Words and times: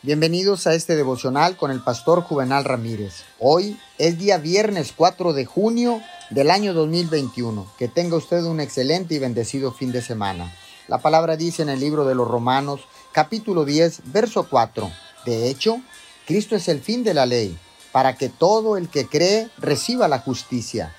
Bienvenidos 0.00 0.68
a 0.68 0.74
este 0.74 0.94
devocional 0.94 1.56
con 1.56 1.72
el 1.72 1.82
pastor 1.82 2.22
Juvenal 2.22 2.64
Ramírez. 2.64 3.24
Hoy 3.40 3.80
es 3.98 4.16
día 4.16 4.38
viernes 4.38 4.94
4 4.96 5.32
de 5.32 5.44
junio 5.44 6.00
del 6.30 6.52
año 6.52 6.72
2021. 6.72 7.66
Que 7.76 7.88
tenga 7.88 8.14
usted 8.14 8.44
un 8.44 8.60
excelente 8.60 9.16
y 9.16 9.18
bendecido 9.18 9.72
fin 9.72 9.90
de 9.90 10.00
semana. 10.00 10.54
La 10.86 10.98
palabra 10.98 11.36
dice 11.36 11.62
en 11.62 11.68
el 11.68 11.80
libro 11.80 12.04
de 12.04 12.14
los 12.14 12.28
Romanos, 12.28 12.82
capítulo 13.10 13.64
10, 13.64 14.02
verso 14.12 14.48
4. 14.48 14.88
De 15.26 15.50
hecho, 15.50 15.80
Cristo 16.28 16.54
es 16.54 16.68
el 16.68 16.80
fin 16.80 17.02
de 17.02 17.14
la 17.14 17.26
ley, 17.26 17.58
para 17.90 18.14
que 18.16 18.28
todo 18.28 18.76
el 18.76 18.88
que 18.88 19.08
cree 19.08 19.50
reciba 19.58 20.06
la 20.06 20.20
justicia. 20.20 20.94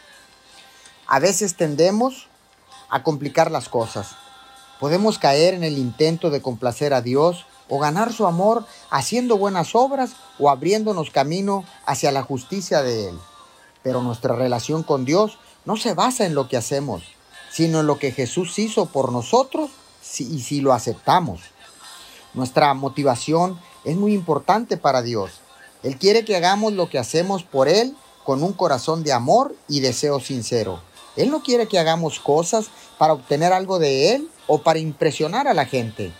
A 1.07 1.19
veces 1.19 1.55
tendemos 1.55 2.27
a 2.89 3.01
complicar 3.01 3.49
las 3.49 3.69
cosas. 3.69 4.17
Podemos 4.77 5.19
caer 5.19 5.53
en 5.53 5.63
el 5.63 5.77
intento 5.77 6.29
de 6.29 6.41
complacer 6.41 6.93
a 6.93 7.01
Dios 7.01 7.45
o 7.69 7.79
ganar 7.79 8.11
su 8.11 8.25
amor 8.25 8.65
haciendo 8.89 9.37
buenas 9.37 9.75
obras 9.75 10.11
o 10.39 10.49
abriéndonos 10.49 11.11
camino 11.11 11.63
hacia 11.85 12.11
la 12.11 12.23
justicia 12.23 12.81
de 12.81 13.09
Él. 13.09 13.19
Pero 13.83 14.01
nuestra 14.01 14.35
relación 14.35 14.83
con 14.83 15.05
Dios 15.05 15.37
no 15.65 15.77
se 15.77 15.93
basa 15.93 16.25
en 16.25 16.35
lo 16.35 16.49
que 16.49 16.57
hacemos, 16.57 17.03
sino 17.51 17.79
en 17.81 17.87
lo 17.87 17.99
que 17.99 18.11
Jesús 18.11 18.57
hizo 18.59 18.87
por 18.87 19.11
nosotros 19.11 19.69
y 20.17 20.41
si 20.41 20.61
lo 20.61 20.73
aceptamos. 20.73 21.41
Nuestra 22.33 22.73
motivación 22.73 23.59
es 23.85 23.95
muy 23.95 24.13
importante 24.13 24.77
para 24.77 25.01
Dios. 25.01 25.31
Él 25.83 25.97
quiere 25.97 26.25
que 26.25 26.35
hagamos 26.35 26.73
lo 26.73 26.89
que 26.89 26.99
hacemos 26.99 27.43
por 27.43 27.69
Él 27.69 27.95
con 28.25 28.43
un 28.43 28.53
corazón 28.53 29.03
de 29.03 29.13
amor 29.13 29.55
y 29.67 29.79
deseo 29.79 30.19
sincero. 30.19 30.81
Él 31.15 31.31
no 31.31 31.41
quiere 31.41 31.67
que 31.67 31.79
hagamos 31.79 32.19
cosas 32.19 32.67
para 32.97 33.13
obtener 33.13 33.53
algo 33.53 33.79
de 33.79 34.13
Él 34.13 34.29
o 34.47 34.61
para 34.61 34.79
impresionar 34.79 35.47
a 35.47 35.53
la 35.53 35.65
gente 35.65 36.11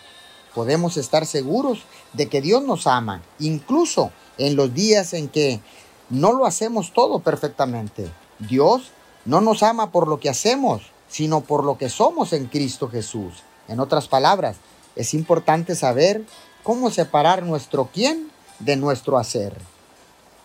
podemos 0.54 0.96
estar 0.96 1.26
seguros 1.26 1.80
de 2.12 2.28
que 2.28 2.40
Dios 2.40 2.62
nos 2.62 2.86
ama, 2.86 3.22
incluso 3.38 4.10
en 4.38 4.56
los 4.56 4.72
días 4.74 5.12
en 5.12 5.28
que 5.28 5.60
no 6.08 6.32
lo 6.32 6.46
hacemos 6.46 6.92
todo 6.92 7.20
perfectamente. 7.20 8.10
Dios 8.38 8.90
no 9.24 9.40
nos 9.40 9.62
ama 9.62 9.92
por 9.92 10.08
lo 10.08 10.18
que 10.18 10.28
hacemos, 10.28 10.82
sino 11.08 11.42
por 11.42 11.64
lo 11.64 11.78
que 11.78 11.88
somos 11.88 12.32
en 12.32 12.46
Cristo 12.46 12.88
Jesús. 12.88 13.42
En 13.68 13.80
otras 13.80 14.08
palabras, 14.08 14.56
es 14.96 15.14
importante 15.14 15.74
saber 15.74 16.24
cómo 16.62 16.90
separar 16.90 17.42
nuestro 17.42 17.88
quién 17.92 18.30
de 18.58 18.76
nuestro 18.76 19.18
hacer. 19.18 19.56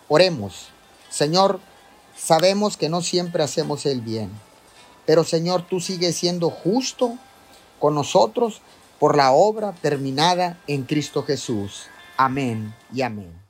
Oremos. 0.08 0.68
Señor, 1.10 1.60
sabemos 2.16 2.76
que 2.76 2.88
no 2.88 3.02
siempre 3.02 3.42
hacemos 3.42 3.86
el 3.86 4.00
bien, 4.00 4.30
pero 5.04 5.24
Señor, 5.24 5.62
tú 5.62 5.80
sigues 5.80 6.16
siendo 6.16 6.50
justo 6.50 7.14
con 7.78 7.94
nosotros 7.94 8.60
por 8.98 9.16
la 9.16 9.32
obra 9.32 9.72
terminada 9.72 10.58
en 10.66 10.84
Cristo 10.84 11.22
Jesús. 11.22 11.88
Amén 12.16 12.74
y 12.92 13.02
amén. 13.02 13.45